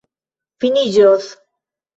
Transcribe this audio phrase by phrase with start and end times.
[0.63, 1.31] finiĝos